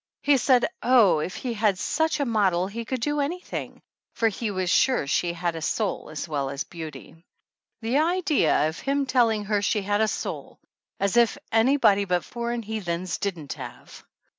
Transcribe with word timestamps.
He 0.23 0.37
said 0.37 0.65
oh, 0.81 1.19
if 1.19 1.35
he 1.35 1.53
had 1.53 1.77
such 1.77 2.19
a 2.19 2.25
model 2.25 2.65
he 2.65 2.85
could 2.85 3.01
do 3.01 3.19
anything, 3.19 3.83
for 4.15 4.29
he 4.29 4.49
was 4.49 4.67
sure 4.67 5.05
she 5.05 5.31
had 5.33 5.63
soul 5.63 6.09
as 6.09 6.27
well 6.27 6.49
as 6.49 6.63
beauty. 6.63 7.23
109 7.81 7.81
THE 7.83 7.95
ANNALS 7.97 8.01
OF 8.01 8.07
ANN 8.07 8.15
The 8.15 8.17
idea 8.17 8.67
of 8.69 8.79
him 8.79 9.05
telling 9.05 9.45
her 9.45 9.61
she 9.61 9.83
had 9.83 10.01
a 10.01 10.07
soul 10.07 10.59
as 10.99 11.17
if 11.17 11.37
anybody 11.51 12.05
but 12.05 12.25
foreign 12.25 12.63
heathens 12.63 13.19
didn't 13.19 13.53
have! 13.53 14.03